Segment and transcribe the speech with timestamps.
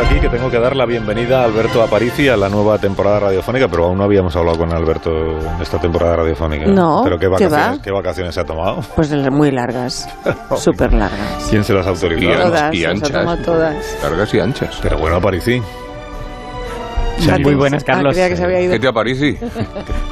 [0.00, 3.68] Aquí que tengo que dar la bienvenida a Alberto Aparici a la nueva temporada radiofónica,
[3.68, 6.66] pero aún no habíamos hablado con Alberto en esta temporada radiofónica.
[6.66, 7.82] No, ¿Pero qué ¿qué vacaciones, va?
[7.82, 8.80] qué vacaciones se ha tomado?
[8.94, 10.08] Pues muy largas,
[10.56, 11.46] súper largas.
[11.50, 12.32] ¿Quién se las ha autorizado?
[12.32, 13.12] Y, Todas, y se las ha anchas.
[13.12, 13.98] tomado todas.
[14.02, 14.78] Largas y anchas.
[14.82, 15.60] Pero bueno, Aparici.
[17.42, 18.12] Muy buenas, Carlos.
[18.12, 18.72] Ah, creía que se había ido.
[18.72, 19.38] ¿Qué te aparece?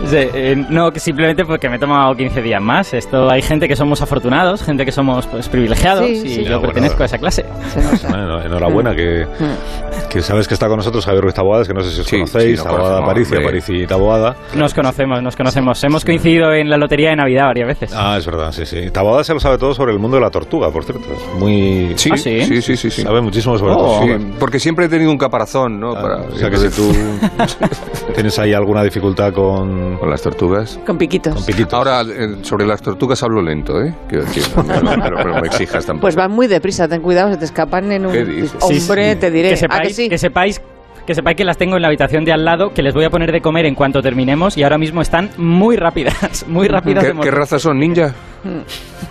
[0.07, 2.93] Sí, eh, no, que simplemente porque me he tomado 15 días más.
[2.95, 6.45] Esto hay gente que somos afortunados, gente que somos pues, privilegiados Sí, y sí.
[6.45, 7.45] yo pertenezco a esa clase.
[8.09, 10.09] Bueno, enhorabuena, que, Mm.
[10.11, 12.17] que sabes que está con nosotros Javier Ruiz Taboada, que no sé si os Sí,
[12.17, 13.45] conocéis, sí, lo Taboada Aparici, hombre.
[13.47, 14.37] Aparici Taboada.
[14.55, 15.83] Nos conocemos, nos conocemos.
[15.83, 17.93] Hemos coincidido en la lotería de Navidad varias veces.
[17.97, 18.91] Ah, es verdad, sí, sí.
[18.91, 21.05] Taboada se lo sabe todo sobre el mundo de la tortuga, por cierto.
[21.13, 21.93] Es muy...
[21.97, 22.43] Sí, ¿Ah, sí?
[22.43, 22.91] sí, sí, sí.
[22.91, 23.03] sí.
[23.03, 24.03] Sabe muchísimo sobre Oh.
[24.03, 25.93] Sí, porque siempre he tenido un caparazón, ¿no?
[25.97, 26.93] Ah, Para, o sea que si tú
[28.15, 30.79] tienes ahí alguna dificultad con, Con las tortugas.
[30.87, 31.35] Con piquitos.
[31.35, 31.75] con piquitos.
[31.75, 33.95] Ahora, eh, sobre las tortugas hablo lento, ¿eh?
[34.09, 36.03] Quiero decir, no, no, no, pero, pero no me exijas tampoco.
[36.03, 38.13] Pues van muy deprisa, ten cuidado, se te escapan en un...
[38.13, 38.57] ¿Qué dices?
[38.61, 39.21] Hombre, Sí, sí.
[39.21, 39.49] te diré.
[39.51, 40.09] Que ¿A sepáis, que sí?
[40.09, 40.61] que sepáis
[41.07, 43.11] que sepáis que las tengo en la habitación de al lado, que les voy a
[43.11, 47.31] poner de comer en cuanto terminemos y ahora mismo están muy rápidas, muy rápidas ¿Qué,
[47.31, 48.13] razas son, ninja?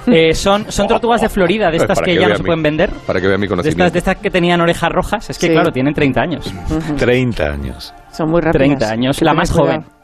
[0.08, 2.48] Eh, son, son tortugas de Florida, de estas Para que, que ya no se mi-
[2.48, 2.90] pueden vender.
[3.08, 3.84] Para que vea mi De conocimiento.
[3.86, 5.30] estas, de estas que tenían orejas rojas.
[5.30, 5.54] Es que, Sí.
[5.54, 6.54] claro, tienen 30 años.
[6.98, 7.94] 30 años.
[8.12, 8.60] Son muy rápidas.
[8.80, 9.68] 30 años, la más cuidado.
[9.82, 9.95] joven.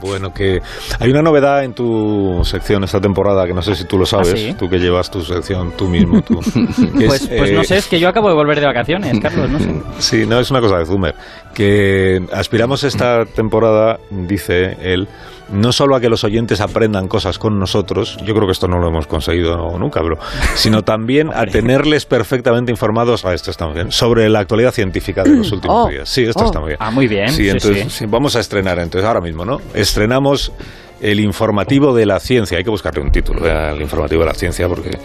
[0.00, 0.62] Bueno, que
[0.98, 4.32] hay una novedad en tu sección esta temporada que no sé si tú lo sabes,
[4.32, 4.54] ¿Ah, sí?
[4.58, 6.22] tú que llevas tu sección tú mismo.
[6.22, 6.40] Tú,
[6.94, 9.50] Pues, es, pues no eh, sé, es que yo acabo de volver de vacaciones, Carlos,
[9.50, 9.74] no sé.
[9.98, 11.14] Sí, no, es una cosa de Zumer.
[11.54, 15.08] Que aspiramos esta temporada, dice él,
[15.50, 18.78] no solo a que los oyentes aprendan cosas con nosotros, yo creo que esto no
[18.78, 20.18] lo hemos conseguido nunca, pero,
[20.54, 25.22] sino también a tenerles perfectamente informados, ah, esto está muy bien, sobre la actualidad científica
[25.22, 26.08] de los últimos Oh, días.
[26.08, 26.46] Sí, esto oh.
[26.46, 26.78] está muy bien.
[26.80, 27.28] Ah, muy bien.
[27.28, 27.90] Sí, sí, entonces sí.
[27.90, 29.60] sí, vamos a estrenar entonces ahora mismo, ¿no?
[29.74, 30.52] Estrenamos
[31.00, 32.58] el informativo de la ciencia.
[32.58, 33.72] Hay que buscarle un título, ¿eh?
[33.72, 34.98] el informativo de la ciencia, porque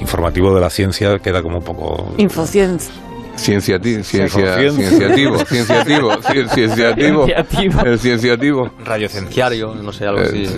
[0.00, 2.92] informativo de la ciencia queda como un poco Infociencia.
[3.36, 4.70] Ciencia, ciencia, Ciencia.
[4.70, 7.80] cienciativo, cienciativo, cien- cienciativo, Cienciativo.
[7.84, 8.70] el cienciativo.
[8.84, 10.46] Radiocienciario, no sé, algo Eh, así.
[10.46, 10.54] sí.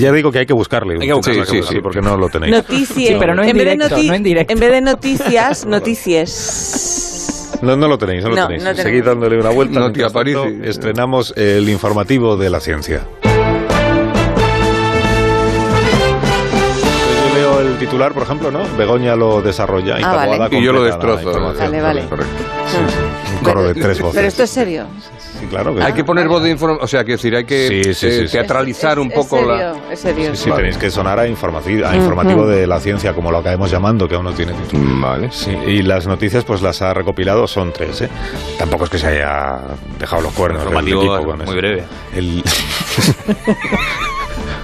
[0.00, 0.94] Ya digo que hay que buscarle.
[1.00, 1.80] Hay que buscarle, sí, sí.
[1.82, 2.52] porque no lo tenéis.
[2.54, 3.08] Noticias.
[3.08, 4.52] Sí, pero no en directo, noti- no en directo.
[4.52, 5.66] En vez de noticias,
[6.38, 7.58] noticias.
[7.62, 8.62] No, no lo tenéis, no lo No, tenéis.
[8.62, 8.84] no tenemos.
[8.90, 9.80] Seguid dándole una vuelta.
[9.80, 10.46] No te tanto.
[10.62, 13.02] Estrenamos el informativo de la ciencia.
[17.60, 18.60] El titular, por ejemplo, ¿no?
[18.76, 19.98] Begoña lo desarrolla.
[19.98, 20.58] y Ah, vale.
[20.58, 21.32] Y yo lo la destrozo.
[21.58, 22.06] Vale, vale.
[22.08, 22.32] Correcto.
[23.38, 24.16] Un coro de tres voces.
[24.16, 24.86] Pero esto es serio.
[25.38, 27.68] Sí, claro que Hay que poner voz de información, o sea, quiero decir, hay que
[27.84, 29.56] Sí, sí, eh, teatralizar Es- un es- poco es la...
[29.56, 30.30] serio, Es serio.
[30.34, 30.62] Sí, sí, Vale.
[30.62, 34.16] tenéis que sonar a informativo, a informativo de la ciencia, como lo acabemos llamando, que
[34.16, 34.82] aún no tiene título.
[34.82, 35.28] Mm, Vale.
[35.30, 38.08] Sí, y las noticias pues las ha recopilado, son tres, ¿eh?
[38.58, 39.60] Tampoco es que se haya
[40.00, 41.54] dejado los cuernos el Informativo equipo con muy eso.
[41.56, 41.84] breve.
[42.16, 42.42] El-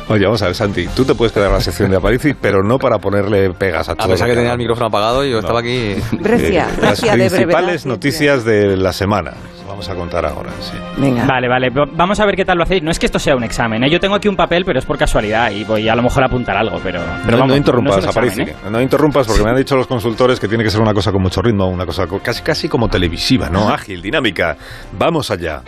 [0.09, 2.63] Oye, vamos a ver, Santi, tú te puedes quedar en la sección de Aparici, pero
[2.63, 4.09] no para ponerle pegas a A todo.
[4.11, 5.95] pesar lo que tenía el micrófono apagado y yo estaba aquí.
[6.21, 7.37] Recia, Eh, las recia de brevedad.
[7.37, 9.33] principales noticias de la semana.
[9.67, 10.75] Vamos a contar ahora, sí.
[10.99, 11.25] Venga.
[11.25, 12.83] Vale, vale, vamos a ver qué tal lo hacéis.
[12.83, 13.91] No es que esto sea un examen, ¿eh?
[13.91, 16.27] yo tengo aquí un papel, pero es por casualidad y voy a lo mejor a
[16.27, 18.51] apuntar algo, pero, pero no, vamos, no interrumpas, no examen, Aparici.
[18.51, 18.57] ¿eh?
[18.71, 21.23] No interrumpas porque me han dicho los consultores que tiene que ser una cosa con
[21.23, 23.69] mucho ritmo, una cosa co- casi, casi como televisiva, ¿no?
[23.71, 24.57] Ágil, dinámica.
[24.97, 25.63] Vamos allá.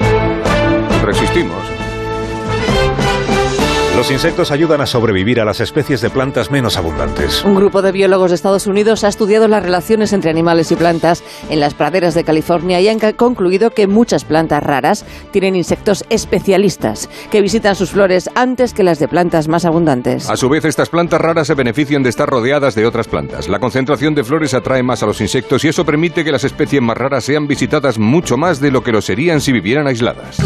[1.02, 1.56] Resistimos.
[3.96, 7.42] Los insectos ayudan a sobrevivir a las especies de plantas menos abundantes.
[7.46, 11.24] Un grupo de biólogos de Estados Unidos ha estudiado las relaciones entre animales y plantas
[11.48, 17.08] en las praderas de California y han concluido que muchas plantas raras tienen insectos especialistas
[17.30, 20.28] que visitan sus flores antes que las de plantas más abundantes.
[20.28, 23.48] A su vez, estas plantas raras se benefician de estar rodeadas de otras plantas.
[23.48, 26.82] La concentración de flores atrae más a los insectos y eso permite que las especies
[26.82, 30.36] más raras sean visitadas mucho más de lo que lo serían si vivieran aisladas.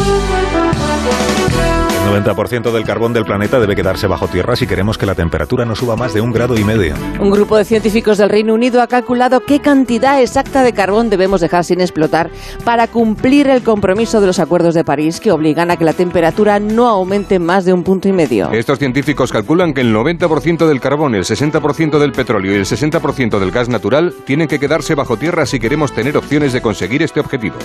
[2.10, 5.64] El 90% del carbón del planeta debe quedarse bajo tierra si queremos que la temperatura
[5.64, 6.96] no suba más de un grado y medio.
[7.20, 11.40] Un grupo de científicos del Reino Unido ha calculado qué cantidad exacta de carbón debemos
[11.40, 12.28] dejar sin explotar
[12.64, 16.58] para cumplir el compromiso de los acuerdos de París que obligan a que la temperatura
[16.58, 18.50] no aumente más de un punto y medio.
[18.50, 23.38] Estos científicos calculan que el 90% del carbón, el 60% del petróleo y el 60%
[23.38, 27.20] del gas natural tienen que quedarse bajo tierra si queremos tener opciones de conseguir este
[27.20, 27.56] objetivo.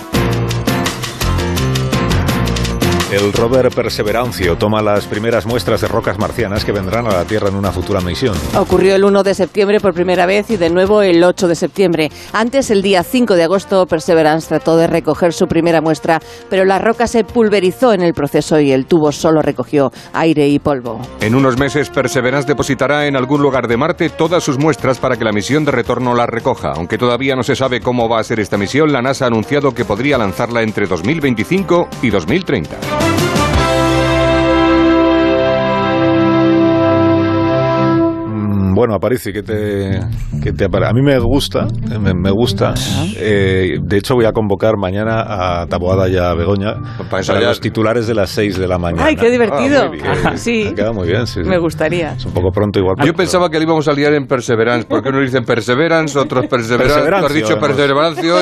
[3.12, 7.48] El rover Perseverancio toma las primeras muestras de rocas marcianas que vendrán a la Tierra
[7.48, 8.34] en una futura misión.
[8.58, 12.10] Ocurrió el 1 de septiembre por primera vez y de nuevo el 8 de septiembre.
[12.32, 16.20] Antes, el día 5 de agosto, Perseverance trató de recoger su primera muestra,
[16.50, 20.58] pero la roca se pulverizó en el proceso y el tubo solo recogió aire y
[20.58, 21.00] polvo.
[21.20, 25.24] En unos meses, Perseverance depositará en algún lugar de Marte todas sus muestras para que
[25.24, 26.72] la misión de retorno las recoja.
[26.74, 29.72] Aunque todavía no se sabe cómo va a ser esta misión, la NASA ha anunciado
[29.72, 32.95] que podría lanzarla entre 2025 y 2030.
[32.98, 33.45] Mm,
[38.76, 40.00] Bueno, Aparici, ¿qué te,
[40.42, 41.66] qué te apare- A mí me gusta,
[41.98, 42.74] me, me gusta.
[43.16, 47.42] Eh, de hecho, voy a convocar mañana a Taboada y a Begoña Para para ensayar.
[47.44, 49.06] los titulares de las 6 de la mañana.
[49.06, 49.84] ¡Ay, qué divertido!
[49.84, 50.06] Ah, bien.
[50.06, 51.42] Ajá, sí, Me queda muy bien, sí.
[51.42, 51.48] sí.
[51.48, 52.12] me gustaría.
[52.12, 52.96] Es un poco pronto igual.
[52.98, 54.86] Yo pero- pensaba que le íbamos a liar en Perseverance.
[54.86, 56.18] ¿Por qué no dicen Perseverance?
[56.18, 57.00] Otros Perseverance.
[57.18, 57.46] Tú has dicho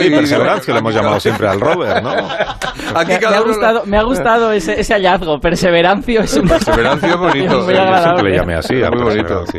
[0.01, 0.11] Sí, y...
[0.11, 2.11] Perseverancio le hemos llamado siempre al rover, ¿no?
[2.97, 3.53] Aquí Me, me cada ha uno...
[3.53, 5.39] gustado, me ha gustado ese, ese hallazgo.
[5.39, 7.71] Perseverancio es un Perseverancio es bonito.
[7.71, 8.17] Yo.
[8.17, 9.45] Que le llame así, a Muy bonito.
[9.47, 9.59] Sí.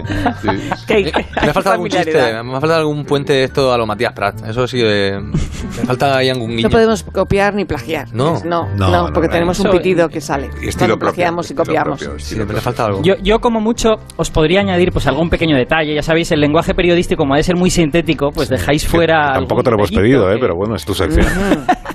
[0.88, 4.14] ¿Qué- Me ha faltado algún chiste, me ha faltado algún puente esto a lo Matías
[4.14, 4.46] Prat.
[4.48, 6.64] Eso sí, eh, me falta ahí algún guiño.
[6.64, 8.08] No podemos copiar ni plagiar.
[8.14, 8.40] No.
[8.46, 9.34] no, No, no, no, porque no.
[9.34, 10.50] tenemos un pitido que sale.
[10.62, 12.00] Y estilo Cuando plagiamos propio, y copiamos.
[12.04, 13.02] propio, Sí, me falta algo.
[13.04, 15.94] Yo, yo como mucho os podría añadir pues algún pequeño detalle.
[15.96, 19.34] Ya sabéis, el lenguaje periodístico como ha de ser muy sintético, pues dejáis fuera.
[19.34, 20.38] Tampoco te lo hemos pedido, ¿eh?
[20.40, 21.26] pero bueno, es tu sección.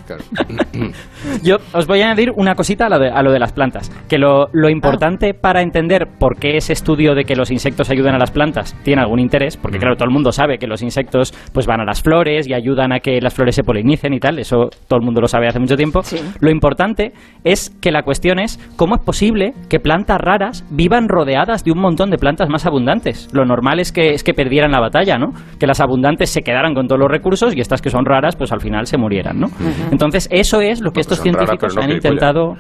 [0.07, 0.25] Claro.
[1.43, 3.91] Yo os voy a añadir una cosita a lo de, a lo de las plantas.
[4.09, 8.15] Que lo, lo importante para entender por qué ese estudio de que los insectos ayudan
[8.15, 11.33] a las plantas tiene algún interés, porque claro, todo el mundo sabe que los insectos
[11.53, 14.39] pues van a las flores y ayudan a que las flores se polinicen y tal,
[14.39, 16.03] eso todo el mundo lo sabe hace mucho tiempo.
[16.03, 16.19] Sí.
[16.41, 17.13] Lo importante
[17.45, 21.81] es que la cuestión es cómo es posible que plantas raras vivan rodeadas de un
[21.81, 23.29] montón de plantas más abundantes.
[23.33, 25.33] Lo normal es que, es que perdieran la batalla, ¿no?
[25.59, 28.53] Que las abundantes se quedaran con todos los recursos y estas que son raras, pues
[28.53, 29.49] al final se murieran, ¿no?
[29.91, 32.57] Entonces, eso es lo que No, estos pues raras, científicos no han intentado.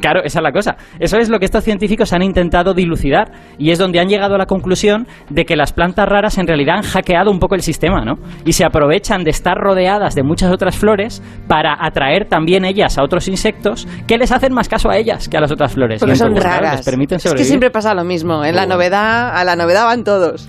[0.00, 0.76] Claro, esa es la cosa.
[1.00, 4.38] Eso es lo que estos científicos han intentado dilucidar y es donde han llegado a
[4.38, 8.04] la conclusión de que las plantas raras en realidad han hackeado un poco el sistema,
[8.04, 8.14] ¿no?
[8.44, 13.02] Y se aprovechan de estar rodeadas de muchas otras flores para atraer también ellas a
[13.02, 15.98] otros insectos que les hacen más caso a ellas que a las otras flores.
[15.98, 16.76] Porque Y son entonces, claro, raras.
[16.78, 18.44] les permiten es que siempre pasa lo mismo.
[18.44, 20.48] En la novedad, a la novedad van todos.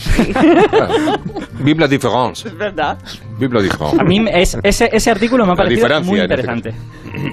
[1.60, 2.48] Vive la différence.
[2.48, 2.98] Es verdad.
[3.38, 4.00] Vive la différence.
[4.00, 6.74] A mí es- ese, ese artículo me ha parecido muy este interesante.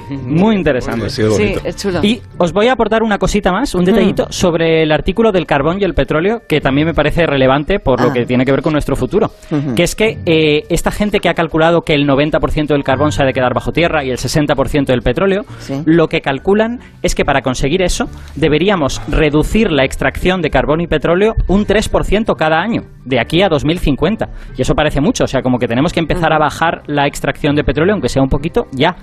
[0.10, 1.10] Muy interesante.
[1.10, 1.62] Sí, bonito.
[1.64, 2.00] es chulo.
[2.04, 5.80] Y os voy a aportar una cosita más, un detallito sobre el artículo del carbón
[5.80, 8.14] y el petróleo, que también me parece relevante por lo Ah.
[8.14, 9.32] que tiene que ver con nuestro futuro.
[9.76, 13.22] Que es que eh, esta gente que ha calculado que el 90% del carbón se
[13.22, 15.82] ha de quedar bajo tierra y el 60% del petróleo, Sí.
[15.86, 20.88] lo que calculan es que para conseguir eso deberíamos reducir la extracción de carbón y
[20.88, 24.17] petróleo un 3% cada año, de aquí a 2050.
[24.58, 27.56] Y eso parece mucho, o sea, como que tenemos que empezar a bajar la extracción
[27.56, 28.96] de petróleo, aunque sea un poquito, ya.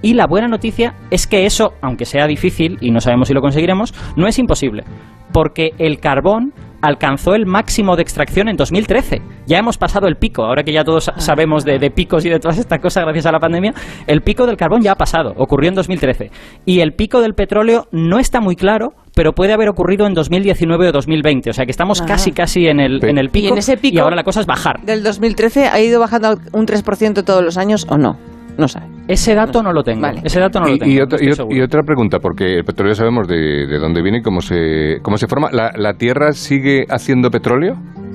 [0.00, 3.40] Y la buena noticia es que eso, aunque sea difícil y no sabemos si lo
[3.40, 4.84] conseguiremos, no es imposible.
[5.32, 9.20] Porque el carbón alcanzó el máximo de extracción en 2013.
[9.46, 12.38] Ya hemos pasado el pico, ahora que ya todos sabemos de, de picos y de
[12.38, 13.74] todas estas cosas gracias a la pandemia,
[14.06, 16.30] el pico del carbón ya ha pasado, ocurrió en 2013.
[16.64, 20.90] Y el pico del petróleo no está muy claro, pero puede haber ocurrido en 2019
[20.90, 21.50] o 2020.
[21.50, 22.06] O sea que estamos Ah.
[22.06, 23.48] casi, casi en el, en el pico.
[23.48, 24.80] ¿Y en ese pico ahora la cosa es bajar.
[24.84, 28.16] ¿Del 2013 ha ido bajando un 3% todos los años o no?
[28.56, 28.86] No sabe.
[29.08, 30.02] Ese dato no lo tengo.
[30.02, 30.20] Vale.
[30.22, 30.92] Ese dato no lo Y, tengo.
[30.92, 34.22] y otra, y y otra pregunta, porque el petróleo sabemos de, de dónde viene y
[34.22, 35.48] cómo se, cómo se forma.
[35.50, 37.74] ¿La, la Tierra sigue haciendo petróleo?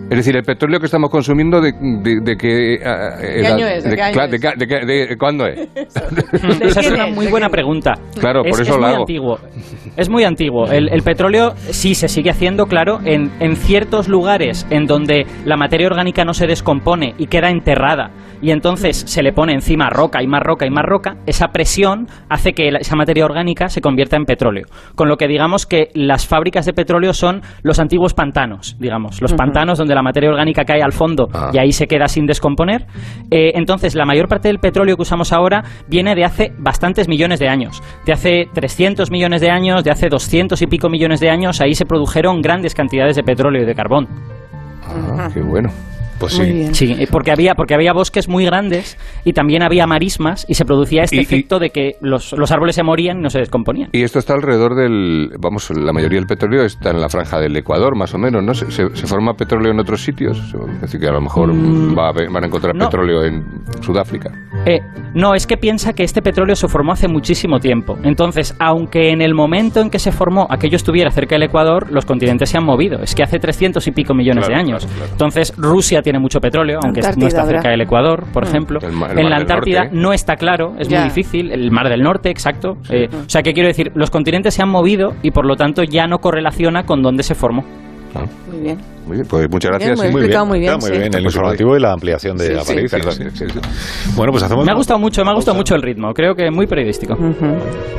[0.09, 3.83] Es decir, el petróleo que estamos consumiendo, ¿de, de, de qué, edad- año es?
[3.83, 4.41] ¿De de- qué año claro, de es?
[4.41, 5.59] qué- de qué- de- ¿Cuándo es?
[6.61, 7.93] Esa es una muy ¿De buena pregunta.
[8.19, 9.01] Claro, por es, eso es la muy hago.
[9.03, 9.39] antiguo.
[9.95, 10.67] Es muy antiguo.
[10.67, 15.55] El, el petróleo sí se sigue haciendo, claro, en, en ciertos lugares en donde la
[15.57, 20.21] materia orgánica no se descompone y queda enterrada y entonces se le pone encima roca
[20.21, 23.81] y más roca y más roca, esa presión hace que la- esa materia orgánica se
[23.81, 24.65] convierta en petróleo.
[24.95, 29.33] Con lo que digamos que las fábricas de petróleo son los antiguos pantanos, digamos, los
[29.33, 31.49] pantanos donde la materia orgánica cae al fondo Ah.
[31.53, 32.85] y ahí se queda sin descomponer.
[33.31, 37.39] Eh, entonces, la mayor parte del petróleo que usamos ahora viene de hace bastantes millones
[37.39, 37.81] de años.
[38.05, 41.75] De hace 300 millones de años, de hace 200 y pico millones de años, ahí
[41.75, 44.07] se produjeron grandes cantidades de petróleo y de carbón.
[45.17, 45.69] Ah, qué bueno.
[46.23, 46.53] Pues Muy sí.
[46.53, 46.73] bien.
[46.75, 50.63] Sí, eh, porque había, porque había bosques muy grandes y también había marismas y se
[50.63, 53.39] producía este Y- y- efecto de que los, los árboles se morían y no se
[53.39, 53.89] descomponían.
[53.91, 55.31] Y esto está alrededor del.
[55.37, 58.53] Vamos, la mayoría del petróleo está en la franja del Ecuador, más o menos, ¿no?
[58.53, 60.37] ¿Se, se- se forma petróleo en otros sitios?
[60.75, 62.77] Es decir, que a lo mejor va a haber- van a encontrar Mm.
[62.77, 62.85] no.
[62.85, 63.43] petróleo en
[63.81, 64.31] Sudáfrica.
[64.65, 64.79] Eh,
[65.13, 67.97] no, es que piensa que este petróleo se formó hace muchísimo tiempo.
[68.03, 72.05] Entonces, aunque en el momento en que se formó aquello estuviera cerca del Ecuador, los
[72.05, 73.01] continentes se han movido.
[73.01, 74.85] Es que hace 300 y pico millones Claro, de años.
[74.85, 75.11] claro, claro.
[75.11, 78.47] Entonces, Rusia tiene tiene mucho petróleo, aunque no está cerca del Ecuador, por Mm.
[78.47, 78.79] ejemplo.
[78.83, 79.97] El ma- el en la Antártida Norte.
[79.97, 80.99] no está claro, es Ya.
[80.99, 81.51] muy difícil.
[81.51, 82.77] El Mar del Norte, exacto.
[82.91, 83.91] Eh, o sea, ¿qué quiero decir?
[83.95, 87.33] Los continentes se han movido y por lo tanto ya no correlaciona con dónde se
[87.33, 87.63] formó.
[88.13, 88.79] Muy bien.
[89.05, 89.97] Muy bien, pues muchas Bien, gracias.
[89.97, 90.11] muy sí.
[90.17, 90.97] explicado muy bien, Está muy sí.
[91.01, 92.97] bien el informativo y la ampliación de Sí, sí, Aparicio.
[92.99, 93.13] perdón.
[93.13, 93.59] Sí, sí, sí.
[94.15, 94.65] Bueno, pues hacemos.
[94.65, 96.13] Me ha gustado mucho, me ha gustado mucho el ritmo.
[96.13, 97.13] Creo que muy periodístico.
[97.13, 97.45] Ujú.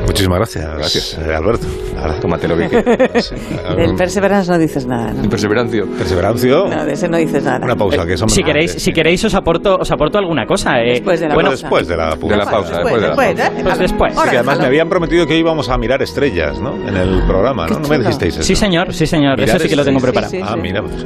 [0.07, 0.65] Muchísimas gracias.
[0.79, 1.19] Gracias.
[1.19, 1.67] eh, Alberto.
[2.01, 3.35] Ahora, Tómate lo que quieras.
[3.77, 5.29] Del Perseverance no dices nada, ¿no?
[5.29, 5.87] Perseverancio.
[5.99, 6.69] Perseverancio.
[6.69, 7.61] No, de ese no dices nada.
[7.63, 10.81] Una pausa, que somos Si queréis, si queréis os aporto, os aporto alguna cosa.
[10.81, 10.93] eh.
[10.93, 11.63] Después de la Bueno, pausa.
[11.67, 13.47] después de la De la pausa, después de la después, pausa.
[13.47, 13.63] ¿eh?
[13.63, 14.17] Pues después.
[14.17, 16.77] Ahora, que además me habían prometido que hoy íbamos a mirar estrellas, ¿no?
[16.89, 17.79] En el programa, ¿no?
[17.81, 18.43] No me dijisteis eso.
[18.43, 19.39] Sí, señor, sí, señor.
[19.41, 20.04] Eso sí que lo tengo estrellas.
[20.05, 20.31] Preparado.
[20.31, 21.05] Sí, ah, mira, pues,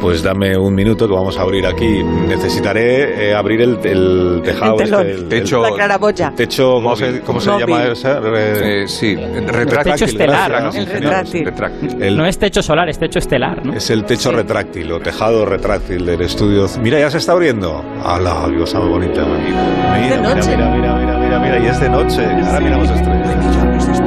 [0.00, 2.02] pues dame un minuto que vamos a abrir aquí.
[2.02, 4.76] Necesitaré eh, abrir el, el tejado.
[4.78, 5.06] El telón.
[5.06, 6.28] este, el- Techo- La claraboya.
[6.28, 7.66] el techo, ¿cómo se, cómo se Móvil.
[7.66, 8.18] llama esa?
[8.20, 9.92] Re- Eh, sí, retráctil.
[9.92, 10.70] techo estelar, ¿no?
[10.70, 11.00] El ingeniero.
[11.00, 11.44] retráctil.
[11.44, 12.02] Retráctil.
[12.02, 13.74] el- No es techo solar, es techo estelar, ¿no?
[13.74, 16.66] Es el techo retráctil o tejado retráctil del estudio.
[16.80, 17.84] Mira, ya se está abriendo.
[18.02, 19.22] ¡Hala, cosa muy bonita!
[19.24, 20.56] Mira, mira, de noche.
[20.56, 22.24] mira, mira, mira, mira, mira, y es de noche.
[22.24, 24.00] Ahora miramos estrellas.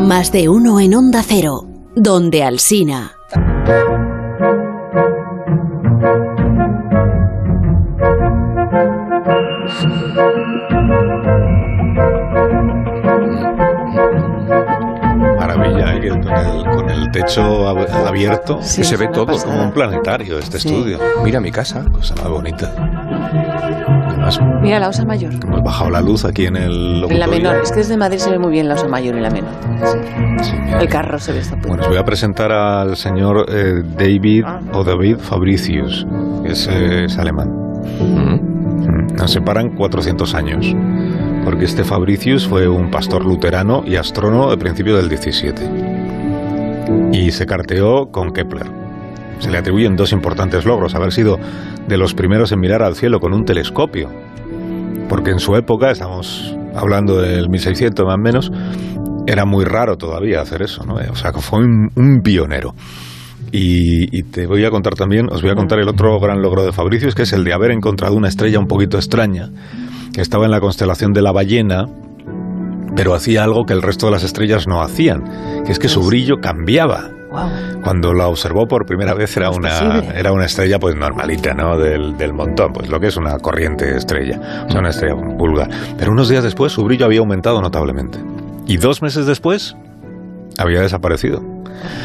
[0.00, 1.62] Más de uno en Onda Cero,
[1.94, 3.12] donde Alsina.
[18.06, 18.60] Abierto.
[18.62, 19.52] Sí, que se ve todo, pasada.
[19.52, 20.68] Como un planetario este Sí.
[20.68, 20.98] estudio.
[21.22, 21.84] Mira mi casa.
[21.92, 23.05] Cosa más bonita.
[23.32, 25.32] Además, Mira la osa mayor.
[25.34, 27.56] hemos bajado la luz aquí en el En la menor.
[27.62, 29.52] Es que desde Madrid se ve muy bien la osa mayor y la menor.
[30.42, 30.52] Sí.
[30.80, 34.60] El carro se ve esta Bueno, os voy a presentar al señor eh, David Ah.
[34.72, 36.06] o David Fabricius,
[36.44, 37.48] que es, eh, es alemán.
[38.00, 40.74] Mm, Nos separan 400 años,
[41.44, 45.62] porque este Fabricius fue un pastor luterano y astrónomo de principios del 17.
[47.12, 48.66] Y se carteó con Kepler.
[49.38, 51.38] Se le atribuyen dos importantes logros, haber sido
[51.88, 54.08] de los primeros en mirar al cielo con un telescopio,
[55.08, 58.52] porque en su época, estamos hablando del 1600 más o menos,
[59.26, 60.94] era muy raro todavía hacer eso, ¿no?
[60.94, 62.74] O sea, que fue un, un pionero.
[63.52, 66.64] Y, y te voy a contar también, os voy a contar el otro gran logro
[66.64, 69.50] de Fabricius, que es el de haber encontrado una estrella un poquito extraña,
[70.12, 71.86] que estaba en la constelación de la ballena,
[72.96, 75.22] pero hacía algo que el resto de las estrellas no hacían,
[75.64, 77.10] que es que su brillo cambiaba.
[77.42, 77.82] Wow.
[77.82, 81.52] Cuando la observó por primera vez era ¿Cómo es una, era una estrella pues normalita,
[81.54, 81.76] ¿no?
[81.78, 85.68] Del, del montón, pues lo que es una corriente estrella, o sea, una estrella vulgar.
[85.98, 88.18] Pero unos días después su brillo había aumentado notablemente.
[88.66, 89.76] Y dos meses después
[90.58, 91.42] había desaparecido.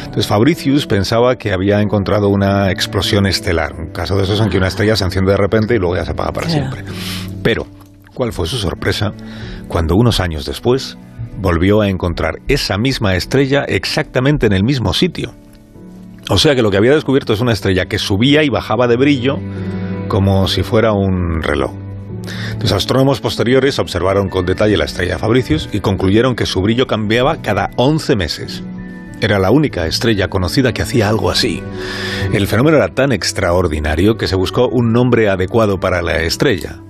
[0.04, 4.58] Entonces Fabricius pensaba que había encontrado una explosión estelar, un caso de esos en que
[4.58, 6.70] una estrella se enciende de repente y luego ya se apaga para Claro.
[6.72, 6.84] siempre.
[7.42, 7.66] Pero,
[8.12, 9.12] ¿cuál fue su sorpresa
[9.68, 10.98] cuando unos años después
[11.38, 15.34] volvió a encontrar esa misma estrella exactamente en el mismo sitio?
[16.30, 18.96] O sea que lo que había descubierto es una estrella que subía y bajaba de
[18.96, 19.38] brillo
[20.08, 21.72] como si fuera un reloj.
[22.60, 27.42] Los astrónomos posteriores observaron con detalle la estrella Fabricius y concluyeron que su brillo cambiaba
[27.42, 28.62] cada 11 meses.
[29.20, 31.62] Era la única estrella conocida que hacía algo así.
[32.32, 36.80] El fenómeno era tan extraordinario que se buscó un nombre adecuado para la estrella.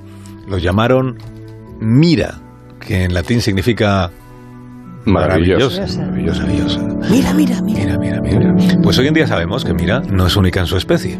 [0.46, 1.18] Lo llamaron
[1.80, 2.40] Mira,
[2.80, 4.10] que en latín significa
[5.04, 5.80] Maravilloso.
[5.80, 6.40] Maravillosa.
[6.42, 6.80] maravillosa.
[7.10, 7.96] Mira, mira, mira.
[7.98, 8.20] Mira, mira,
[8.52, 8.78] mira.
[8.82, 11.18] Pues hoy en día sabemos que Mira no es única en su especie.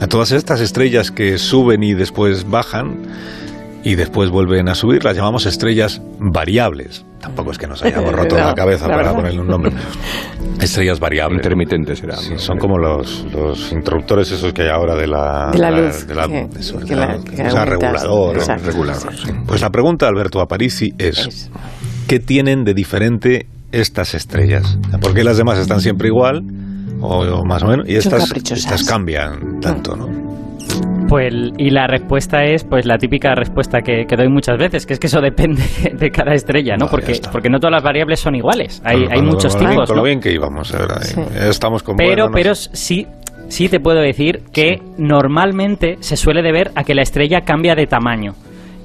[0.00, 2.98] A todas estas estrellas que suben y después bajan
[3.82, 7.04] y después vuelven a subir, las llamamos estrellas variables.
[7.20, 9.16] Tampoco es que nos hayamos roto No, la cabeza la para verdad.
[9.16, 9.72] ponerle un nombre.
[10.60, 11.38] Estrellas variables.
[11.38, 12.02] Intermitentes.
[12.18, 15.50] Sí, son como los, los interruptores esos que hay ahora de la...
[15.52, 17.24] De la luz, De la, que- eso, de que la- la- luz.
[17.24, 18.36] que o sea, regulador.
[18.64, 19.30] Regulador, sí.
[19.46, 21.18] Pues la pregunta, Alberto Aparici, es...
[21.26, 21.50] Es-
[22.08, 24.78] ¿qué tienen de diferente estas estrellas?
[25.00, 26.42] ¿Por qué las demás están siempre igual?
[27.00, 27.88] O, o más o menos.
[27.88, 30.06] Y estas, estas cambian tanto, ¿no?
[31.08, 34.92] Pues, y la respuesta es pues la típica respuesta que, que doy muchas veces, que
[34.94, 35.62] es que eso depende
[35.94, 36.86] de cada estrella, ¿no?
[36.88, 38.82] Porque, porque no todas las variables son iguales.
[38.84, 40.02] Hay, hay muchos lo bien- tipos, Con ¿no?
[40.02, 41.00] lo bien que íbamos, ¿verdad?
[41.02, 41.14] Sí.
[41.34, 42.70] Ya Estamos con Pero, bueno, no pero sé.
[42.74, 43.06] sí,
[43.48, 47.86] sí te puedo decir que normalmente se suele deber a que la estrella cambia de
[47.86, 48.34] tamaño.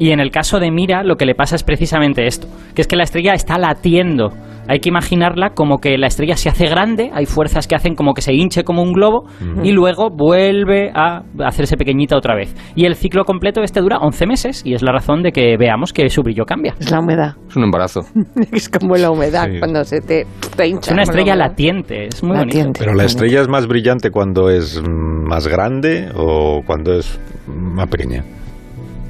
[0.04, 2.46] Y en el caso de Mira, lo que le pasa es precisamente esto,
[2.76, 4.32] que es que la estrella está latiendo.
[4.68, 8.14] Hay que imaginarla como que la estrella se hace grande, hay fuerzas que hacen como
[8.14, 9.24] que se hinche como un globo
[9.64, 12.54] y luego vuelve a hacerse pequeñita otra vez.
[12.76, 15.94] Y el ciclo completo este dura 11 meses y es la razón de que veamos
[15.94, 16.76] que su brillo cambia.
[16.78, 17.36] Es la humedad.
[17.48, 18.02] Es un embarazo.
[18.52, 19.60] Es como la humedad Sí.
[19.60, 20.26] cuando se te,
[20.58, 20.88] te hincha.
[20.88, 22.58] Es una estrella latiente, es muy bonito.
[22.58, 22.80] Latiente.
[22.82, 27.18] Pero la estrella es más brillante cuando es más grande o cuando es
[27.48, 28.26] más pequeña.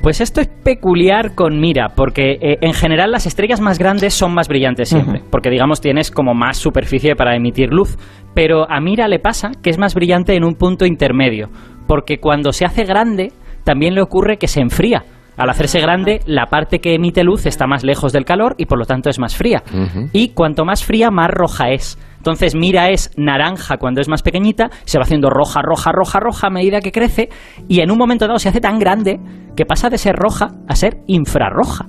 [0.03, 4.33] Pues esto es peculiar con Mira, porque eh, en general las estrellas más grandes son
[4.33, 7.98] más brillantes siempre, porque digamos tienes como más superficie para emitir luz,
[8.33, 11.48] pero a Mira le pasa que es más brillante en un punto intermedio,
[11.88, 13.31] porque cuando se hace grande
[13.63, 15.05] también le ocurre que se enfría.
[15.37, 18.77] Al hacerse grande, la parte que emite luz está más lejos del calor y por
[18.77, 19.63] lo tanto es más fría.
[20.11, 21.97] Y cuanto más fría, más roja es.
[22.17, 26.47] Entonces Mira es naranja cuando es más pequeñita, se va haciendo roja, roja, roja, roja
[26.47, 27.29] a medida que crece
[27.67, 29.19] y en un momento dado se hace tan grande
[29.57, 31.85] que pasa de ser roja a ser infrarroja.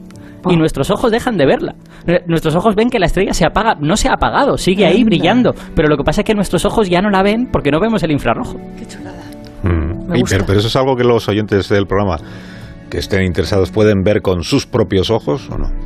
[0.46, 1.74] Y nuestros ojos dejan de verla.
[2.06, 5.02] Eh, Nuestros ojos ven que la estrella se apaga, no se ha apagado, sigue ahí
[5.02, 5.54] brillando.
[5.74, 8.02] Pero lo que pasa es que nuestros ojos ya no la ven porque no vemos
[8.02, 8.58] el infrarrojo.
[9.62, 10.08] Mm.
[10.08, 10.36] Me Y- gusta.
[10.36, 12.18] pero, pero eso es algo que los oyentes del programa
[12.90, 15.83] que estén interesados pueden ver con sus propios ojos o no.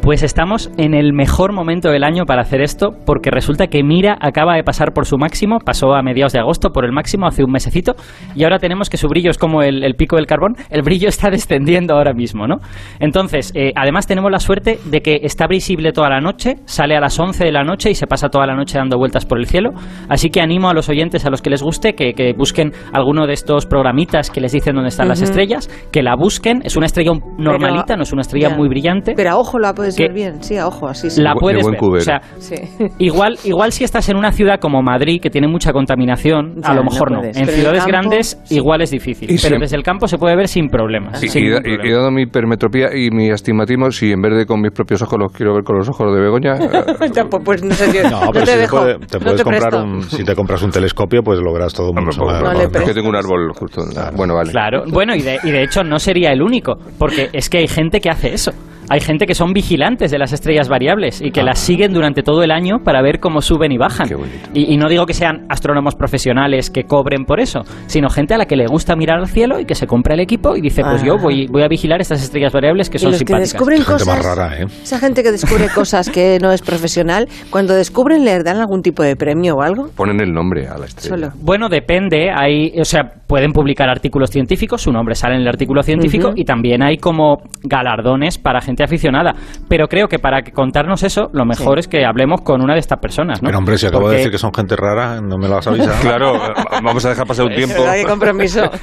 [0.00, 4.16] Pues estamos en el mejor momento del año para hacer esto, porque resulta que Mira
[4.20, 7.44] acaba de pasar por su máximo, pasó a mediados de agosto por el máximo hace
[7.44, 7.94] un mesecito,
[8.34, 11.08] y ahora tenemos que su brillo es como el, el pico del carbón, el brillo
[11.08, 12.56] está descendiendo ahora mismo, ¿no?
[13.00, 17.00] Entonces, eh, además tenemos la suerte de que está visible toda la noche, sale a
[17.00, 19.46] las 11 de la noche y se pasa toda la noche dando vueltas por el
[19.46, 19.72] cielo,
[20.08, 23.26] así que animo a los oyentes a los que les guste que, que busquen alguno
[23.26, 26.86] de estos programitas que les dicen dónde están las estrellas, que la busquen, es una
[26.86, 29.12] estrella normalita, no es una estrella muy brillante.
[29.14, 31.20] Pero ojo la puedes Que- bien, sí, a ojo, así sí.
[31.22, 31.80] la De puedes buen ver.
[31.80, 32.00] cubero.
[32.02, 32.54] O sea, Sí.
[32.98, 36.74] igual, igual si estás en una ciudad como Madrid, que tiene mucha contaminación, Ya, a
[36.74, 37.24] lo no mejor no.
[37.24, 38.56] En Pero ciudades campo, grandes sí.
[38.56, 39.30] igual es difícil.
[39.30, 39.60] Y pero sí.
[39.60, 41.20] desde el campo se puede ver sin problemas.
[41.20, 41.96] Sin y, ningún y- y problema.
[41.98, 45.32] dado mi hipermetropía y mi astigmatismo, si en vez de con mis propios ojos los
[45.32, 46.68] quiero ver con los ojos de Begoña, eh,
[47.14, 48.02] Ya, pues, pues no sé qué.
[48.08, 48.76] No, pero te si te, dejo.
[48.78, 49.84] puede- te no puedes te comprar presto.
[49.84, 52.42] un, si te compras un telescopio, pues lo verás todo hombre, mucho más.
[52.42, 53.82] No es que tengo un árbol justo.
[54.16, 54.50] Bueno, vale.
[54.52, 57.68] Claro, bueno, y de, y de hecho no sería el único, porque es que hay
[57.68, 58.52] gente que hace eso.
[58.90, 62.42] Hay gente que son vigilantes de las estrellas variables y que las siguen durante todo
[62.42, 64.08] el año para ver cómo suben y bajan.
[64.08, 64.48] Qué bonito.
[64.54, 68.38] Y, y no digo que sean astrónomos profesionales que cobren por eso, sino gente a
[68.38, 70.82] la que le gusta mirar al cielo y que se compra el equipo y dice,
[70.82, 71.06] pues Ah.
[71.06, 74.06] yo voy, voy a vigilar estas estrellas variables que Y son que Gente cosas.
[74.06, 74.66] más rara, ¿eh?
[74.82, 79.02] Esa gente que descubre cosas que no es profesional, cuando descubren, ¿les dan algún tipo
[79.02, 79.88] de premio o algo?
[79.96, 81.16] Ponen el nombre a la estrella.
[81.16, 81.32] Solo.
[81.42, 82.30] Bueno, depende.
[82.30, 86.44] Hay, o sea, pueden publicar artículos científicos, su nombre sale en el artículo científico y
[86.44, 89.34] también hay como galardones para gente aficionada.
[89.68, 91.80] Pero creo que para contarnos eso, lo mejor Sí.
[91.80, 93.46] es que hablemos con una de estas personas, ¿no?
[93.46, 95.66] Pero hombre, si acabo Porque- de decir que son gente rara, no me lo has
[95.66, 95.96] avisado.
[96.02, 97.76] Claro, eh, vamos a dejar pasar un tiempo.
[97.94, 98.62] Qué compromiso.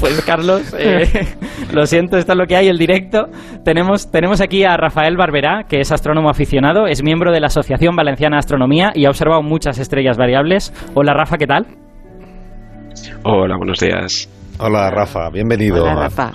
[0.00, 1.08] Pues Carlos, eh,
[1.72, 3.26] lo siento, esto es lo que hay, el directo.
[3.64, 7.96] Tenemos, tenemos aquí a Rafael Barberá, que es astrónomo aficionado, es miembro de la Asociación
[7.96, 10.72] Valenciana de Astronomía y ha observado muchas estrellas variables.
[10.94, 11.66] Hola Rafa, ¿qué tal?
[13.24, 14.28] Hola, buenos días.
[14.58, 16.30] Hola, Rafa, bienvenido Hola, a- Rafa.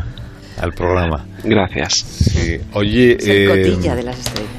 [0.60, 1.26] Al programa.
[1.44, 1.94] Gracias.
[1.94, 2.58] Sí.
[2.74, 4.52] Oye, Es el eh, cotilla de las estrellas.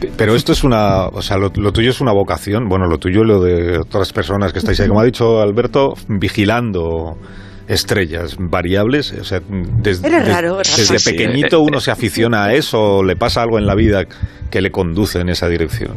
[0.00, 2.98] Pe- Pero esto es una, o sea, lo, lo tuyo es una vocación, bueno, lo
[2.98, 7.16] tuyo y lo de otras personas que estáis ahí, como ha dicho Alberto, vigilando
[7.68, 12.44] estrellas variables, o sea, des- Eres des- raro, desde Sí, pequeñito eh, uno se aficiona
[12.46, 14.04] a eso, o le pasa algo en la vida
[14.50, 15.92] que le conduce en esa dirección.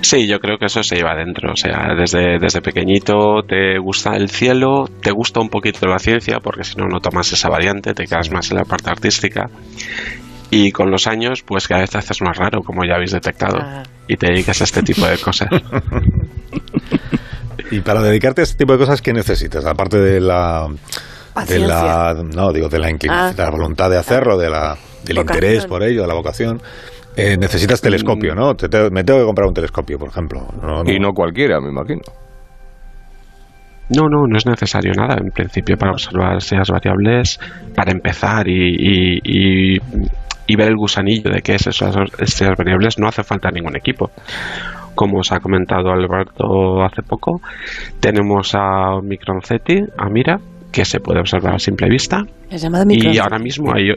[0.00, 1.52] Sí, yo creo que eso se lleva adentro.
[1.52, 6.38] O sea, desde, desde pequeñito te gusta el cielo, te gusta un poquito la ciencia,
[6.42, 9.46] porque si no, no tomas esa variante, te quedas más en la parte artística.
[10.50, 13.58] Y con los años, pues cada vez te haces más raro, como ya habéis detectado,
[13.60, 13.82] Ah.
[14.06, 15.48] y te dedicas a este tipo de cosas.
[17.70, 19.66] Y para dedicarte a este tipo de cosas, ¿qué necesitas?
[19.66, 20.66] Aparte de la,
[21.46, 23.32] de la, no, digo, de la inclinación, Ah.
[23.34, 25.36] de la voluntad de hacerlo, de la, del Vocación.
[25.44, 26.62] interés por ello, de la vocación.
[27.18, 28.54] Eh, necesitas telescopio, ¿no?
[28.54, 30.46] Te- te- me tengo que comprar un telescopio, por ejemplo.
[30.62, 30.90] No, no.
[30.90, 32.02] Y no cualquiera, me imagino.
[33.90, 35.16] No, no, no es necesario nada.
[35.18, 37.40] En principio, para observar estrellas variables,
[37.74, 39.78] para empezar y, y, y-
[40.50, 44.10] y ver el gusanillo de qué es esas estrellas variables, no hace falta ningún equipo.
[44.94, 47.40] Como os ha comentado Alberto hace poco,
[48.00, 50.38] tenemos a Micron Ceti, a Mira,
[50.72, 52.24] que se puede observar a simple vista.
[52.50, 53.92] Es llamado Y ahora mismo hay.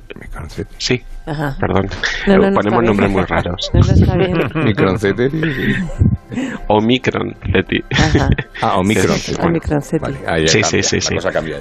[0.77, 1.55] Sí, Ajá.
[1.59, 1.87] perdón.
[2.27, 3.11] No, no, no, Ponemos nombres bien.
[3.11, 3.71] muy raros.
[3.73, 4.37] No, no, está bien.
[4.65, 5.29] Microncete.
[6.67, 7.79] Omicron Ceti.
[8.61, 9.17] Ah, Omicron.
[9.17, 9.59] Sí, Bueno,
[9.99, 11.57] vale, ahí Sí, cambia, sí, sí, la cosa cambia.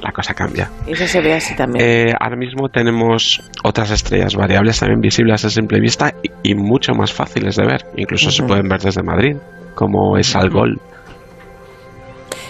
[0.00, 0.70] La cosa cambia.
[0.86, 1.84] Eso se ve así también.
[1.84, 6.92] Eh, ahora mismo tenemos otras estrellas variables también visibles a simple vista y, y mucho
[6.94, 7.84] más fáciles de ver.
[7.96, 9.36] Incluso se pueden ver desde Madrid,
[9.74, 10.80] como es Algol.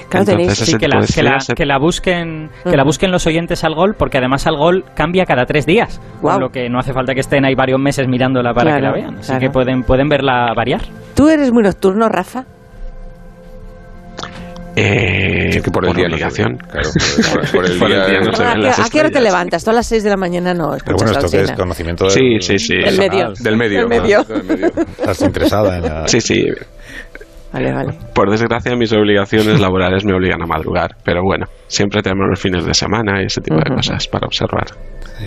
[0.08, 3.26] Claro, entonces- Sí, que, la, que, la, se- que la busquen que la busquen los
[3.26, 6.34] oyentes al gol, porque además al gol cambia cada tres días, Guau.
[6.36, 8.96] con lo que no hace falta que estén ahí varios meses mirándola para que Claro,
[8.96, 9.16] la vean.
[9.18, 9.40] Así claro.
[9.40, 10.82] que pueden, pueden verla variar.
[11.14, 12.44] ¿Tú eres muy nocturno, Rafa?
[14.80, 16.56] Eh, Es que por el día no se obligación.
[16.56, 16.68] ve.
[16.70, 16.90] Claro,
[17.32, 18.06] por, por el Por el día.
[18.06, 19.64] día no se ¿A ven qué, las a qué hora te levantas?
[19.64, 21.52] Tú a las 6 de la mañana no Pero escuchas bueno, la esto que es
[21.52, 22.74] conocimiento del, Sí, sí, sí.
[22.76, 23.32] Del medio.
[23.40, 23.78] Del medio.
[23.80, 24.22] Del medio.
[24.22, 24.66] Del medio.
[24.98, 26.06] Estás interesada en la...
[26.06, 26.44] Sí, sí.
[27.52, 27.92] Vale, vale.
[28.14, 30.96] Por desgracia, mis obligaciones laborales me obligan a madrugar.
[31.04, 34.66] Pero bueno, siempre tenemos los fines de semana y ese tipo de cosas para observar.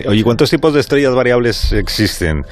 [0.08, 2.46] Oye, ¿cuántos tipos de estrellas variables existen?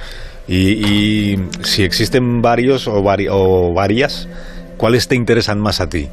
[0.48, 4.28] Y, y si existen varios o, vari- o varias,
[4.78, 6.10] ¿cuáles te interesan más a ti?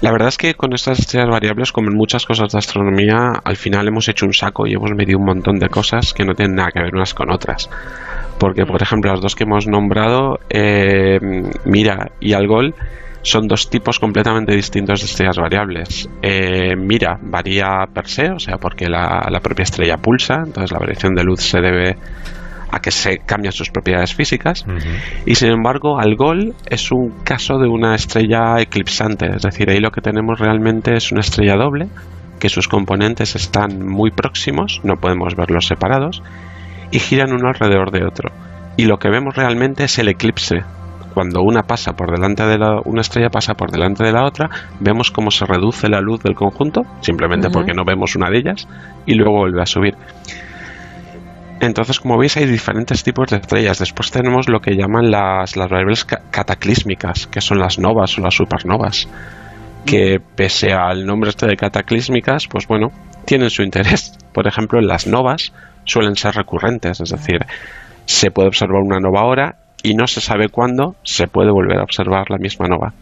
[0.00, 3.56] La verdad es que con estas estrellas variables, como en muchas cosas de astronomía, al
[3.56, 6.56] final hemos hecho un saco y hemos medido un montón de cosas que no tienen
[6.56, 7.68] nada que ver unas con otras.
[8.38, 11.18] Porque, por ejemplo, las dos que hemos nombrado, eh,
[11.64, 12.74] Mira y Algol,
[13.22, 16.08] son dos tipos completamente distintos de estrellas variables.
[16.20, 20.78] Eh, Mira varía per se, o sea, porque la, la propia estrella pulsa, entonces la
[20.78, 21.96] variación de luz se debe
[22.72, 24.64] a que se cambian sus propiedades físicas.
[25.26, 29.90] Y sin embargo, Algol es un caso de una estrella eclipsante, es decir, ahí lo
[29.90, 31.88] que tenemos realmente es una estrella doble,
[32.40, 36.22] que sus componentes están muy próximos, no podemos verlos separados,
[36.90, 38.30] y giran uno alrededor de otro.
[38.78, 40.64] Y lo que vemos realmente es el eclipse.
[41.12, 44.48] Cuando una pasa por delante de la, una estrella pasa por delante de la otra,
[44.80, 48.66] vemos cómo se reduce la luz del conjunto, simplemente porque no vemos una de ellas,
[49.04, 49.94] y luego vuelve a subir.
[51.62, 53.78] Entonces, como veis, hay diferentes tipos de estrellas.
[53.78, 58.20] Después tenemos lo que llaman las, las variables ca- cataclísmicas, que son las novas o
[58.20, 59.08] las supernovas,
[59.86, 62.88] que pese al nombre este de cataclísmicas, pues bueno,
[63.26, 64.18] tienen su interés.
[64.34, 65.52] Por ejemplo, las novas
[65.84, 67.38] suelen ser recurrentes, es decir,
[68.06, 71.84] se puede observar una nova ahora y no se sabe cuándo se puede volver a
[71.84, 72.92] observar la misma nova.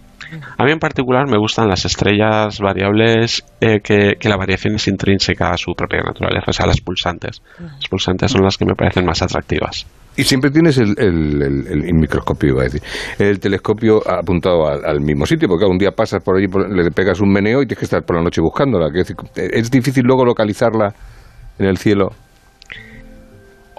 [0.58, 4.86] A mí en particular me gustan las estrellas variables eh, que, que la variación es
[4.88, 7.42] intrínseca a su propia naturaleza, o sea, las pulsantes.
[7.58, 9.86] Las pulsantes son las que me parecen más atractivas.
[10.16, 12.82] Y siempre tienes el, el- microscopio, iba a decir,
[13.18, 17.32] el telescopio apuntado al, mismo sitio, porque un día pasas por allí, le pegas un
[17.32, 18.88] meneo y tienes que estar por la noche buscándola.
[18.90, 20.92] Decir, es difícil luego localizarla
[21.58, 22.10] en el cielo.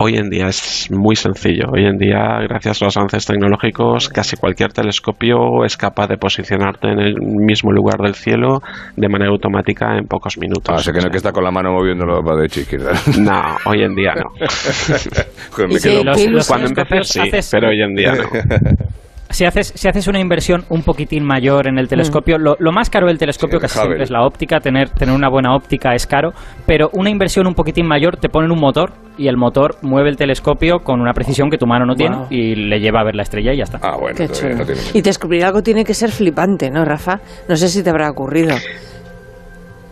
[0.03, 1.65] Hoy en día es muy sencillo.
[1.71, 6.87] Hoy en día, gracias a los avances tecnológicos, casi cualquier telescopio es capaz de posicionarte
[6.87, 8.63] en el mismo lugar del cielo
[8.95, 10.73] de manera automática en pocos minutos.
[10.75, 12.93] Ah, sé que no hay que estar con la mano moviéndolo para derecha izquierda.
[13.19, 14.31] No, hoy en día no.
[15.51, 18.13] Joder, me ¿Y qué- quedo- Los- los Cuando empecé sí, haces- pero hoy en día
[18.15, 18.23] no.
[19.31, 22.89] Si haces, si haces una inversión un poquitín mayor en el telescopio, lo, lo más
[22.89, 23.85] caro del telescopio Sí, casi Hubble.
[23.87, 26.31] siempre es la óptica, tener, tener una buena óptica es caro,
[26.65, 30.17] pero una inversión un poquitín mayor te ponen un motor y el motor mueve el
[30.17, 32.27] telescopio con una precisión que tu mano no tiene Wow.
[32.29, 33.79] y le lleva a ver la estrella y ya está.
[33.81, 34.59] Ah, bueno, Qué todavía chulo.
[34.59, 37.19] no tiene- Y descubrir algo tiene que ser flipante, ¿no, Rafa?
[37.47, 38.55] No sé si te habrá ocurrido.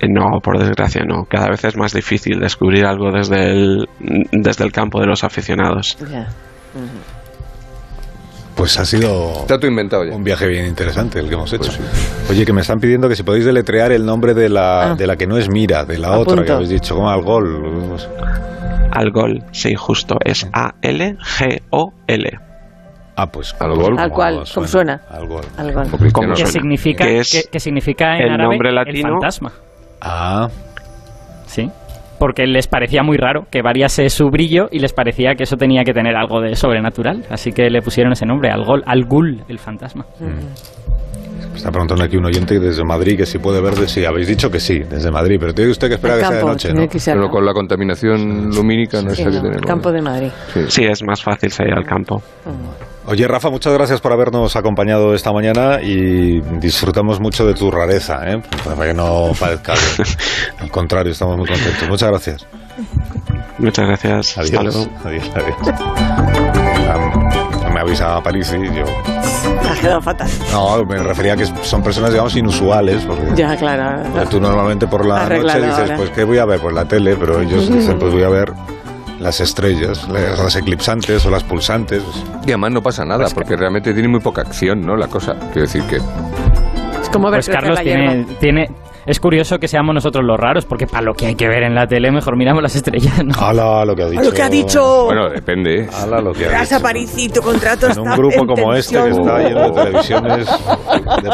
[0.01, 1.25] Eh, No, por desgracia no.
[1.25, 3.89] Cada vez es más difícil descubrir algo desde el,
[4.31, 5.97] desde el campo de los aficionados.
[6.09, 6.27] Ya.
[8.59, 10.13] Pues ha sido Está todo inventado ya.
[10.13, 11.71] un viaje bien interesante el que hemos hecho.
[12.29, 14.95] Oye, que me están pidiendo que si podéis deletrear el nombre de la, Ah.
[14.95, 16.31] de la que no es Mira, de la Apunto.
[16.33, 17.97] otra que habéis dicho, como Algol.
[18.91, 20.17] Algol, sí, justo.
[20.25, 22.39] Es A-L-G-O-L.
[23.15, 23.95] Ah, pues Algol.
[23.95, 25.01] Tal cual, como suena.
[25.09, 25.45] Algol.
[25.57, 25.83] Algo.
[25.91, 29.09] Porque ¿Cómo ¿Qué significa, Que es qué- qué significa en el árabe nombre el latino.
[29.13, 29.51] fantasma?
[30.01, 30.49] Ah,
[31.47, 31.69] Sí.
[32.19, 35.83] Porque les parecía muy raro que variase su brillo y les parecía que eso tenía
[35.83, 37.23] que tener algo de sobrenatural.
[37.29, 40.05] Así que le pusieron ese nombre, Algol, Algul, el fantasma.
[41.55, 44.49] está preguntando aquí un oyente desde Madrid que si puede ver de si habéis dicho
[44.49, 46.87] que sí, desde Madrid, pero tiene usted que esperar que sea de noche, ¿no?
[46.87, 49.61] que Pero con la contaminación lumínica no Sí, es la que no, tenemos.
[49.61, 50.29] el campo de Madrid.
[50.53, 50.59] Sí.
[50.67, 52.21] Sí, es más fácil salir al campo.
[53.11, 58.19] Oye, Rafa, muchas gracias por habernos acompañado esta mañana y disfrutamos mucho de tu rareza,
[58.29, 58.39] ¿eh?
[58.63, 59.83] Para que no parezca algo.
[60.59, 61.89] Al contrario, estamos muy contentos.
[61.89, 62.47] Muchas gracias.
[63.57, 64.37] Muchas gracias.
[64.37, 64.75] Hasta Adiós.
[64.75, 64.91] luego.
[65.05, 65.55] Adiós, adiós.
[67.73, 68.85] Me avisa París y yo.
[69.69, 70.29] Ha quedado fatal.
[70.51, 73.03] No, me refería a que son personas, digamos, inusuales.
[73.05, 74.03] Porque Ya, claro.
[74.29, 75.97] tú normalmente por la noche dices, ahora.
[75.97, 76.59] pues, ¿qué voy a ver?
[76.59, 78.53] Pues la tele, pero ellos dicen, pues voy a ver
[79.19, 82.03] las estrellas, las las eclipsantes o las pulsantes.
[82.45, 84.95] Y además no pasa nada, porque realmente tiene muy poca acción, ¿no?
[84.95, 85.35] La cosa.
[85.53, 85.97] Quiero decir que.
[85.97, 88.39] Es como ver Pues Carlos la tiene, hierba.
[88.39, 88.69] tiene...
[89.09, 91.73] Es curioso que seamos nosotros los raros, porque para lo que hay que ver en
[91.73, 93.33] la tele, mejor miramos las estrellas, ¿no?
[93.43, 94.21] ¡Hala lo que ha dicho!
[94.21, 95.05] Lo que ha dicho.
[95.05, 95.81] Bueno, depende.
[95.81, 95.89] ¿eh?
[95.91, 96.79] ¡Hala lo que ha dicho!
[96.79, 101.29] Parisi, tu contrato En un grupo en como este que está lleno de televisiones, de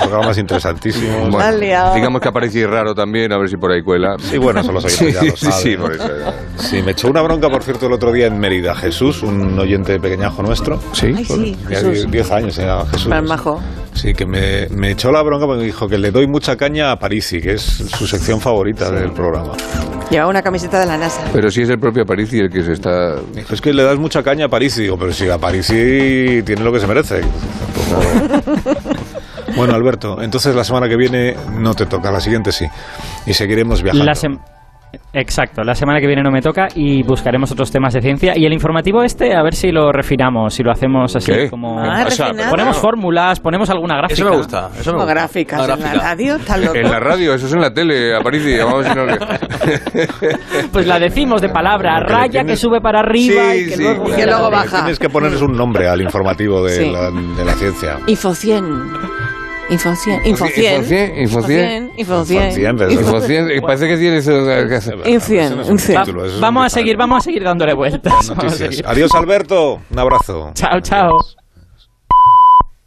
[0.00, 1.28] programas interesantísimos.
[1.28, 4.16] Bueno, digamos que aparece raro también, a ver si por ahí cuela.
[4.18, 6.08] Sí, bueno, eso los oyentes ya lo Sí, sí, por eso.
[6.08, 6.34] ya.
[6.56, 8.74] Sí, me echó una bronca, por cierto, el otro día en Mérida.
[8.74, 10.80] Jesús, un oyente pequeñajo nuestro.
[10.92, 11.12] Sí.
[11.14, 12.10] Ay, sí, Jesús.
[12.10, 13.08] 10 años llama Jesús.
[13.08, 13.60] Más majo.
[13.92, 16.92] Sí, que me, me echó la bronca porque me dijo que le doy mucha caña
[16.92, 19.54] a Parisi, que es su sección favorita del programa.
[20.10, 21.20] Lleva una camiseta de la NASA.
[21.32, 23.16] Pero sí es el propio Parisi el que se está.
[23.50, 24.82] Es que le das mucha caña a Parisi.
[24.82, 27.20] Digo, pero si a Parisi tiene lo que se merece.
[29.56, 32.66] Bueno, Alberto, entonces la semana que viene no te toca, la siguiente sí.
[33.26, 34.04] Y seguiremos viajando.
[34.06, 34.38] La sem-
[35.12, 38.32] Exacto, la semana que viene no me toca y buscaremos otros temas de ciencia.
[38.36, 41.50] Y el informativo este, a ver si lo refinamos, si lo hacemos así ¿Qué?
[41.50, 41.80] como...
[41.80, 42.30] Ah, O sea.
[42.48, 44.20] Ponemos fórmulas, ponemos alguna gráfica.
[44.22, 44.70] Eso me gusta.
[44.78, 45.12] Eso me gusta.
[45.14, 46.36] gráficas en la radio.
[46.74, 48.56] En la radio, eso es en la tele, a Parisi.
[48.58, 48.94] Vamos a
[50.72, 54.08] Pues la decimos de palabra, raya que sube para arriba Sí, y que sí, luego...
[54.08, 54.78] Y que luego baja.
[54.78, 56.90] Tienes que ponerles un nombre al informativo de, Sí.
[56.90, 57.98] la, de la ciencia.
[58.06, 59.09] Info 100.
[59.70, 61.90] Infocien, infocien, Infocien, infocien.
[61.96, 62.50] infocien,
[62.90, 64.98] Infocien, Infocien, parece que tiene eso que hacer.
[65.06, 66.00] Infien, Eso no es un infien.
[66.02, 68.32] título, eso es un Vamos a seguir, vamos a seguir dándole vueltas.
[68.84, 69.80] Adiós, Alberto.
[69.90, 70.50] Un abrazo.
[70.54, 71.18] Chao, chao.